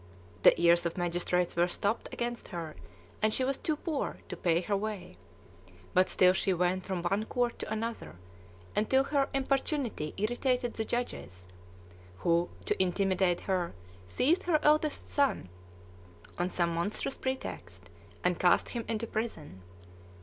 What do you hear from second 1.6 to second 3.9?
stopped against her, and she was too